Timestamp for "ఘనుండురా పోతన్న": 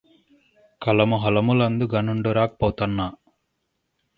1.93-2.99